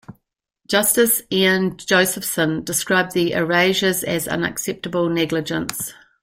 Justice 0.65 1.21
Ian 1.31 1.77
Josephson 1.77 2.63
described 2.63 3.11
the 3.11 3.33
erasures 3.33 4.03
as 4.03 4.27
"unacceptable 4.27 5.09
negligence". 5.09 5.93